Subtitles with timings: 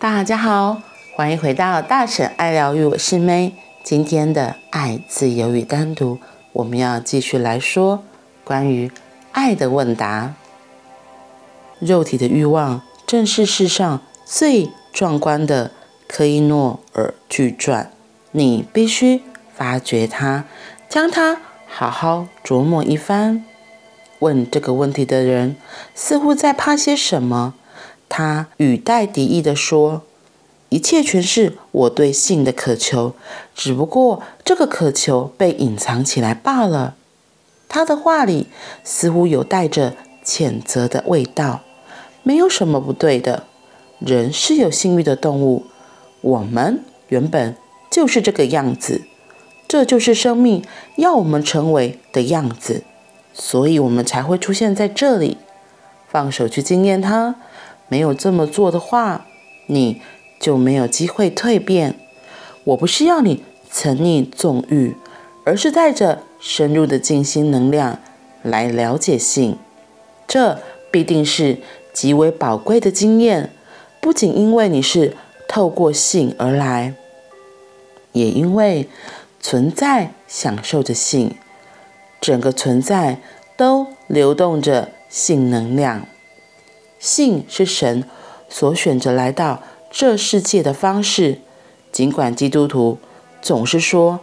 [0.00, 0.80] 大家好，
[1.16, 3.50] 欢迎回到大婶爱疗愈，我是 May。
[3.82, 6.20] 今天的爱、自由与单独，
[6.52, 8.04] 我们要继续来说
[8.44, 8.92] 关于
[9.32, 10.34] 爱的问答。
[11.80, 15.72] 肉体的欲望正是世上最壮观的
[16.06, 17.90] 科伊诺尔巨传，
[18.30, 19.22] 你必须
[19.52, 20.44] 发掘它，
[20.88, 23.44] 将它好好琢磨一番。
[24.20, 25.56] 问这个问题的人
[25.92, 27.54] 似乎在怕些什么。
[28.08, 30.02] 他语带敌意地说
[30.70, 33.14] ：“一切全是我对性的渴求，
[33.54, 36.96] 只不过这个渴求被隐藏起来罢了。”
[37.68, 38.46] 他的话里
[38.82, 39.94] 似乎有带着
[40.24, 41.60] 谴责的味道。
[42.22, 43.44] 没有什么不对的，
[43.98, 45.66] 人是有性欲的动物，
[46.20, 47.56] 我们原本
[47.90, 49.02] 就是这个样子，
[49.66, 50.64] 这就是生命
[50.96, 52.82] 要我们成为的样子。
[53.32, 55.38] 所以我们才会出现在这里，
[56.08, 57.36] 放手去经验它。
[57.88, 59.26] 没有这么做的话，
[59.66, 60.00] 你
[60.38, 61.94] 就没有机会蜕变。
[62.64, 64.94] 我不是要你沉溺纵欲，
[65.44, 67.98] 而是带着深入的静心能量
[68.42, 69.58] 来了解性。
[70.26, 70.58] 这
[70.90, 71.58] 必定是
[71.92, 73.50] 极为宝贵的经验，
[74.00, 75.16] 不仅因为你是
[75.48, 76.94] 透过性而来，
[78.12, 78.88] 也因为
[79.40, 81.34] 存在享受着性。
[82.20, 83.20] 整个存在
[83.56, 86.06] 都流动着性能量，
[86.98, 88.04] 性是神
[88.48, 91.40] 所选择来到这世界的方式。
[91.90, 92.98] 尽管基督徒
[93.40, 94.20] 总是说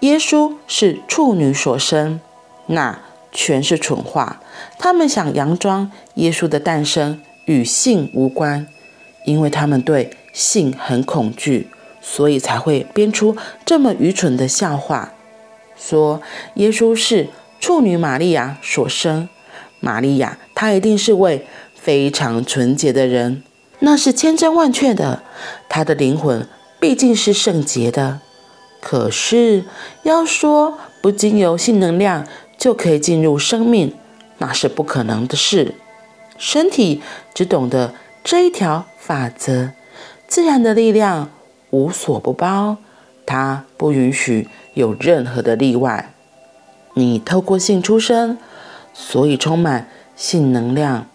[0.00, 2.20] 耶稣是处女所生，
[2.66, 3.00] 那
[3.32, 4.40] 全是蠢话。
[4.78, 8.66] 他们想佯装耶稣的诞生与性无关，
[9.26, 11.68] 因为他们对性很恐惧，
[12.00, 15.12] 所以才会编出这么愚蠢的笑话，
[15.76, 16.22] 说
[16.54, 17.28] 耶稣是。
[17.60, 19.28] 处女玛利亚所生，
[19.80, 21.44] 玛利亚她一定是为
[21.88, 23.42] 非常纯洁的人，
[23.78, 25.22] 那是千真万确的。
[25.70, 26.46] 他的灵魂
[26.78, 28.20] 毕竟是圣洁的。
[28.78, 29.64] 可是
[30.02, 32.26] 要说不经由性能量
[32.58, 33.94] 就可以进入生命，
[34.36, 35.76] 那是不可能的事。
[36.36, 37.00] 身体
[37.32, 39.70] 只懂得这一条法则，
[40.26, 41.30] 自然的力量
[41.70, 42.76] 无所不包，
[43.24, 46.12] 它不允许有任何的例外。
[46.92, 48.36] 你透过性出生，
[48.92, 51.06] 所以充满性能量。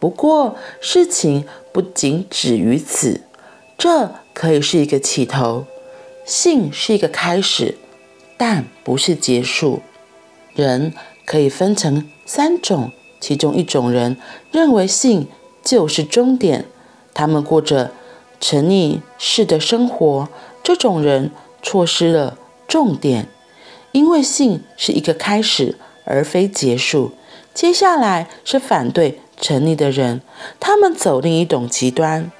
[0.00, 3.20] 不过，事情不仅止于此，
[3.76, 5.66] 这可以是一个起头。
[6.24, 7.76] 性是一个开始，
[8.36, 9.82] 但不是结束。
[10.54, 10.94] 人
[11.24, 14.16] 可以分成三种，其中一种人
[14.50, 15.28] 认为性
[15.62, 16.64] 就是终点，
[17.12, 17.92] 他们过着
[18.40, 20.28] 沉溺式的生活。
[20.62, 21.30] 这种人
[21.62, 23.28] 错失了重点。
[23.92, 27.12] 因为性是一个开始，而非结束。
[27.52, 30.20] 接下来是反对沉溺的人，
[30.58, 32.30] 他们走另一种极端。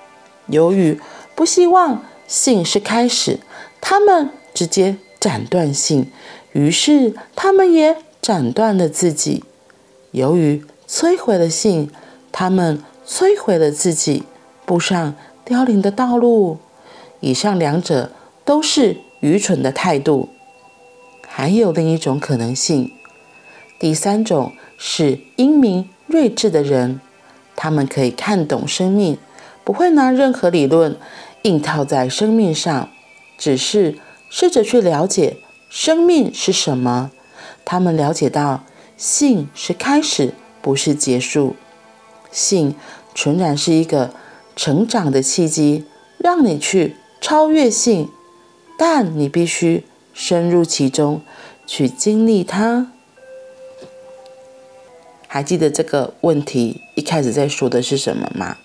[0.46, 1.00] 由于
[1.34, 3.40] 不希望性是开始，
[3.80, 6.10] 他们直接斩断性，
[6.52, 9.44] 于是他们也斩断了自己。
[10.10, 11.90] 由于摧毁了性，
[12.32, 14.24] 他们摧毁了自己，
[14.66, 16.58] 步上凋零的道路。
[17.20, 18.12] 以上两者
[18.44, 20.30] 都是愚蠢的态度。
[21.26, 22.90] 还有另一种可能性，
[23.78, 27.00] 第三种是英明睿智的人，
[27.54, 29.16] 他们可以看懂生命，
[29.64, 30.96] 不会拿任何理论
[31.42, 32.90] 硬套在生命上，
[33.38, 33.98] 只是
[34.28, 35.36] 试着去了解
[35.68, 37.10] 生命是什么。
[37.64, 38.64] 他们了解到
[38.96, 41.54] 性是开始，不是结束，
[42.32, 42.74] 性
[43.14, 44.10] 纯然是一个
[44.56, 45.86] 成长的契机，
[46.18, 48.10] 让你去超越性，
[48.76, 49.84] 但你必须。
[50.12, 51.22] 深入其中
[51.66, 52.88] 去经历它。
[55.32, 58.56] 还记得这个问题一开始在说的是什么吗？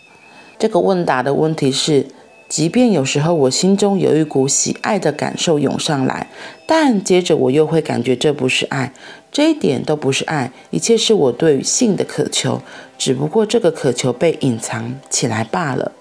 [0.58, 2.08] 这个问答的问题是：
[2.50, 6.28] 即便有时候我心中有一股喜爱的感受涌上来，
[6.66, 8.92] 但接着我又会感觉这不是爱，
[9.32, 12.60] 这一点都不是爱，一切是我对性的渴求，
[12.98, 15.92] 只不过这个渴求被隐藏起来罢了。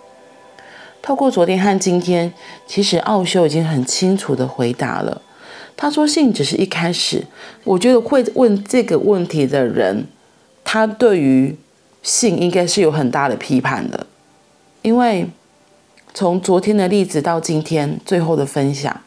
[1.02, 2.32] 透过昨天和今天，
[2.66, 5.20] 其实奥修已经很清楚地回答了。
[5.76, 7.24] 他说：“性只是一开始。”
[7.64, 10.06] 我觉得会问这个问题的人，
[10.74, 11.56] 他对于
[12.02, 14.08] 性应该是有很大的批判的，
[14.82, 15.24] 因为
[16.12, 19.00] 从昨天的例子到今天最后的分享，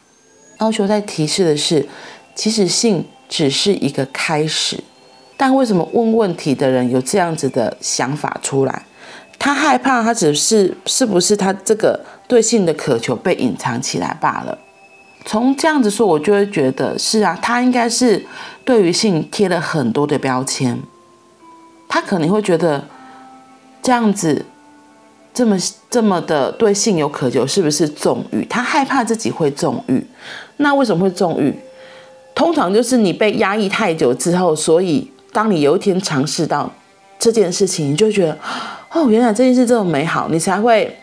[0.56, 1.86] 奥修在提示的是，
[2.34, 4.82] 其实性只是一个开始。
[5.36, 8.86] 但为什么问问题的人有这样子的想法出来？
[9.38, 14.56] 他害怕，他只是是不是他这个对性的渴求被隐藏起来罢了。
[15.26, 18.24] 从这样子说，我就会觉得是啊，他应该是
[18.64, 20.80] 对于性贴了很多的标签。
[21.88, 22.84] 他可能会觉得
[23.82, 24.44] 这样子
[25.32, 25.56] 这么
[25.88, 28.44] 这么的对性有渴求，是不是纵欲？
[28.44, 30.06] 他害怕自己会纵欲。
[30.58, 31.58] 那为什么会纵欲？
[32.34, 36.72] 通常就是你被压抑太久之后，所以当你有一天尝试到
[37.18, 38.38] 这件事情，你就觉得
[38.92, 40.96] 哦，原来这件事这么美好，你才会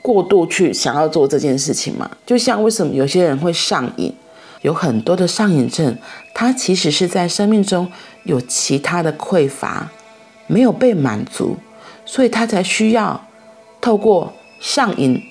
[0.00, 2.10] 过度去想要做这件事情嘛。
[2.26, 4.14] 就像为什么有些人会上瘾，
[4.62, 5.96] 有很多的上瘾症，
[6.34, 7.90] 他其实是在生命中
[8.24, 9.90] 有其他的匮乏，
[10.46, 11.56] 没有被满足，
[12.04, 13.26] 所以他才需要
[13.80, 15.22] 透过上瘾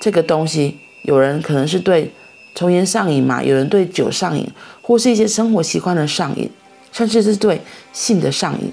[0.00, 0.78] 这个东西。
[1.02, 2.12] 有人可能是对
[2.54, 4.46] 抽烟上瘾嘛，有人对酒上瘾，
[4.82, 6.50] 或是一些生活习惯的上瘾，
[6.92, 7.60] 甚至是对
[7.92, 8.72] 性的上瘾。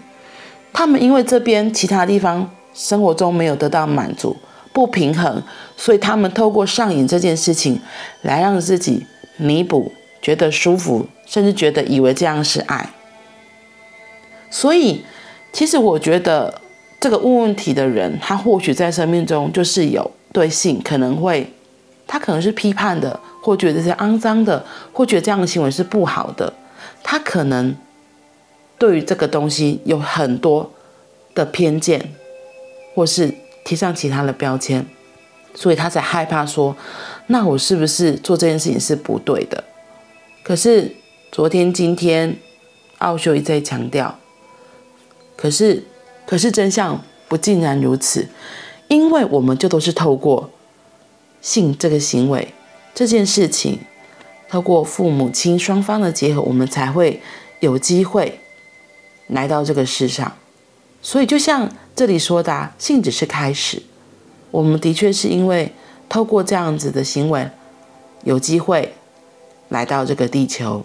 [0.73, 4.35] 他们因为这边其他地方生活中没有得到满足，
[4.73, 5.41] 不平衡，
[5.77, 7.79] 所以他们透过上瘾这件事情
[8.23, 9.05] 来让自己
[9.37, 12.89] 弥补，觉得舒服，甚至觉得以为这样是爱。
[14.49, 15.05] 所以，
[15.55, 16.53] 其实我觉得
[16.99, 21.49] 这个问问题的人，他或许在生命中就是有对性可能会。
[22.05, 26.51] 他可能是批判的，或觉得是肮脏的，或觉得这样的行为是不好的。
[27.01, 27.73] 他可能
[28.77, 30.69] 对于这个东西有很多
[31.33, 32.11] 的偏见，
[32.93, 34.85] 或是贴上其他的标签，
[35.53, 36.75] 所以他才害怕说
[37.27, 39.63] ：“那我是不是做这件事情是不对的？”
[40.43, 40.93] 可是
[41.31, 42.35] 昨天、今天，
[42.97, 44.19] 奥修一再强调，
[45.35, 45.83] 可是，
[46.25, 48.27] 可是真相不尽然如此，
[48.87, 50.49] 因为我们就都是透过。
[51.41, 52.55] 性这个行为，
[52.95, 53.77] 这件事情，
[54.49, 57.21] 透过父母亲双方的结合，我们才会
[57.59, 58.39] 有机会
[59.27, 60.35] 来到这个世上。
[61.03, 63.83] 所以，就像这里说的，性只是开始。
[64.49, 65.71] 我们的确是因为
[66.09, 67.47] 透过这样子的行为，
[68.23, 68.95] 有机会
[69.69, 70.83] 来到这个地球，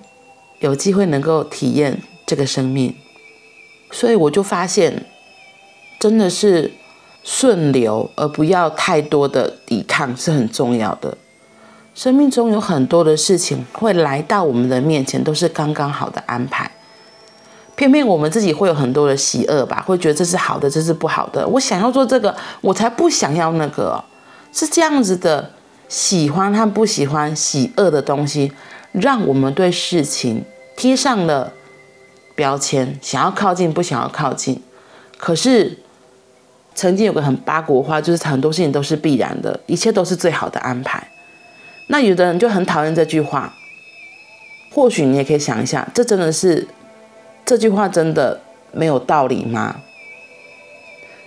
[0.58, 2.94] 有机会能够体验这个生命。
[3.90, 5.04] 所以，我就发现，
[5.98, 6.72] 真的是。
[7.22, 11.18] 顺流，而不要太多的抵抗是很重要的。
[11.94, 16.70] 生命中有很多的事情会来到我们的面前，都是刚刚好的安排。
[17.76, 21.46] 偏偏我们自己会有很多的喜恶吧，会觉得这是好的，这是不好的。
[21.46, 24.02] 我想要做这个，我才不想要那个。
[24.50, 25.50] 是这样子的，
[25.90, 28.50] 喜欢和不喜欢、喜恶的东西，
[28.92, 30.42] 让我们对事情
[30.74, 31.52] 贴上了
[32.40, 34.62] 标签，想要靠近，不想要靠近。
[35.18, 35.76] 可是。
[36.72, 41.06] 曾经有个很八股话，就是很多事情都是必然的，一切都是最好的安排。
[41.88, 43.52] 那有的人就很讨厌这句话。
[44.72, 46.66] 或许你也可以想一下，这真的是
[47.44, 48.40] 这句话真的
[48.72, 49.82] 没有道理吗？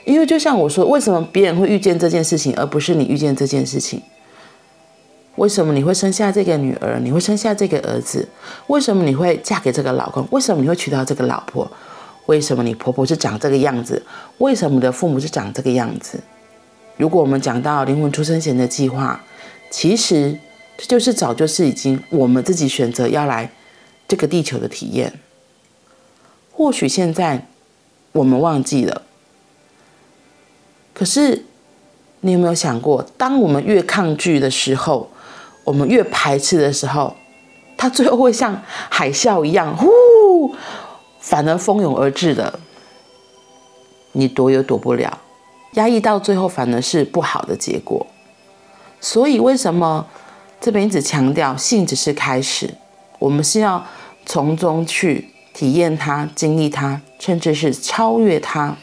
[0.06, 4.02] 因为就像我说，为什么别人会遇见这件事情，而不是你遇见这件事情？
[5.36, 7.00] 为什么你会生下这个女儿？
[7.00, 8.28] 你会生下这个儿子？
[8.68, 10.28] 为什么你会嫁给这个老公？
[10.32, 11.70] 为什么你会娶到这个老婆？
[12.28, 14.02] 为什么你婆婆是长这个样子？
[14.38, 16.20] 为什么你的父母是长这个样子？
[16.98, 19.24] 如果我们讲到灵魂出生前的计划，
[19.72, 20.38] 其实
[20.78, 23.50] 这就是早就是已经我们自己选择要来
[24.08, 25.20] 这个地球的体验。
[26.52, 27.48] 或许现在
[28.12, 29.02] 我们忘记了，
[30.94, 31.46] 可是
[32.22, 35.10] 你有没有想过，当我们越抗拒的时候，
[35.64, 37.16] 我们越排斥的时候，
[37.78, 40.56] 它最后会像海啸一样，呼！
[41.20, 42.60] 反而蜂拥而至的，
[44.12, 45.18] 你躲也躲不了，
[45.74, 48.06] 压抑到最后反而是不好的结果。
[49.00, 50.06] 所以为什么
[50.60, 52.74] 这边一直强调性只是开始，
[53.20, 53.86] 我们是要
[54.26, 58.76] 从中去体验它、经历它，甚至是超越它，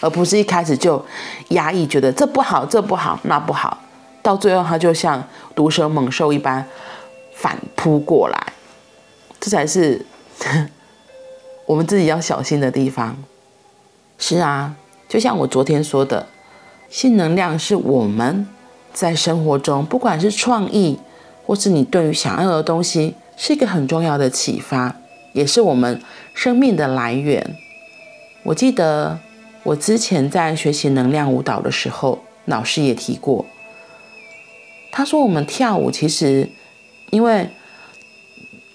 [0.00, 1.04] 而不是一开始就
[1.50, 3.78] 压抑，觉得这不好、这不好、那不好，
[4.26, 5.22] 到最后它就像
[5.54, 6.66] 毒蛇猛兽一般
[7.32, 8.52] 反扑过来，
[9.38, 10.04] 这才是。
[11.66, 13.16] 我们自己要小心的地方，
[14.18, 14.74] 是啊，
[15.08, 16.26] 就像我昨天说的，
[16.88, 18.46] 性能量是我们
[18.92, 20.98] 在生活中，不管是创意，
[21.44, 24.94] 或是你对于想要的东西，是一个很重要的启发，
[25.32, 26.00] 也是我们
[26.34, 27.56] 生命的来源。
[28.44, 29.18] 我记得
[29.64, 33.44] 我之前在学习能量舞蹈的时候，老师也提过，
[34.96, 36.48] 他说我们跳舞其实，
[37.10, 37.50] 因为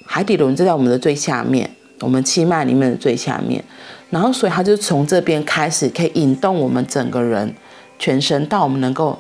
[0.06, 1.72] 海底轮就在我们的最下面。
[2.02, 3.64] 我们七脉里面的最下面，
[4.12, 7.56] 然后所以他就从这边开始，可以引动我们整个人
[7.98, 9.18] 全身，到我们能够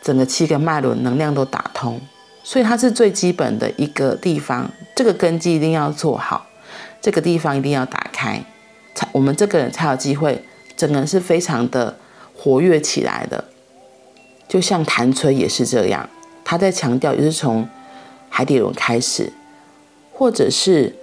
[0.00, 2.00] 整个七个脉轮能量都打通，
[2.44, 6.46] 所以它是最基本的一个地方，这个根基一定要做好，
[7.00, 8.44] 这个地方一定要打开，
[8.94, 10.44] 才我们这个人才有机会，
[10.76, 11.96] 整个人是非常的
[12.36, 13.44] 活跃起来的，
[14.48, 16.10] 就像谭崔也是这样，
[16.48, 17.68] 他在强调，就是从
[18.30, 19.30] 海底轮开始，
[20.14, 20.94] 或者是。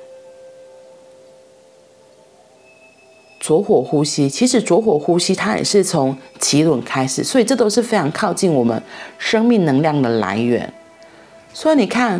[3.39, 8.81] 着火呼吸，其实着火呼吸它也是从脐轮开始，所以这都是非常靠近我们
[9.19, 10.73] 生命能量的来源。
[11.53, 12.19] 所以你看，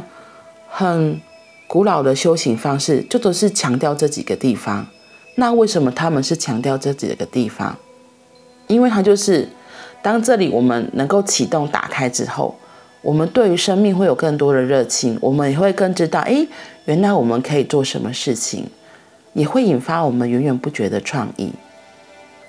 [0.69, 1.19] 很
[1.65, 4.85] 古老的修行方式就都是强调这几个地方。
[5.33, 7.75] 那为什么他们是强调这几个地方？
[8.67, 9.49] 因为它就是
[10.03, 12.53] 当这里我们能够启动打开之后，
[13.05, 16.45] 我们对于生命会有更多的热情，我们也会更知道，哎，
[16.85, 18.67] 原来我们可以做什么事情。
[19.33, 21.51] 也会引发我们源源不绝的创意，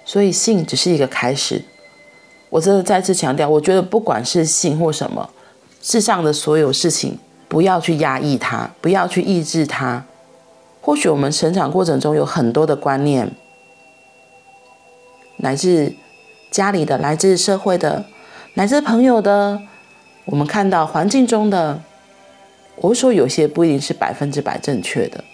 [0.05, 1.61] 所以性只是一个开始。
[2.49, 5.29] 我真的再次强调，我觉得不管是性或什么，
[5.83, 10.05] 世上的所有事情，不要去压抑它，不要去抑制它。
[10.81, 13.33] 或许我们成长过程中有很多的观念，
[15.39, 15.93] 来自
[16.53, 18.05] 家里的，来自社会的，
[18.55, 19.61] 来自朋友的，
[20.27, 21.81] 我们看到环境中的，
[22.77, 25.25] 我说有些不一定是百分之百正确的。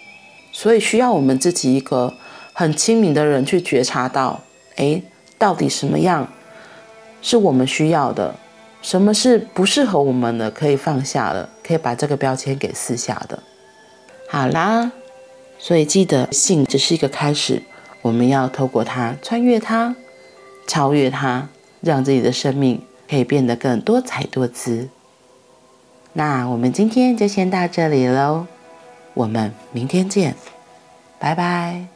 [0.51, 2.13] 所以需要我们自己一个
[2.53, 4.39] 很亲民的人去觉察到，
[4.75, 5.01] 哎，
[5.39, 6.31] 到底什么样
[7.23, 8.35] 是我们需要的，
[8.83, 13.41] 什么是不适合我们的，可以放下了，可以把这个标签给撕下的。
[14.29, 14.91] 好啦，
[15.57, 17.63] 所以记得性只是一个开始，
[18.03, 19.95] 我们要透过它穿越它，
[20.67, 21.49] 超越它，
[21.81, 22.79] 让自己的生命
[23.09, 24.89] 可以变得更多彩多姿。
[26.13, 28.47] 那我们今天就先到这里喽。
[29.13, 30.35] 我们明天见，
[31.19, 31.92] 拜拜。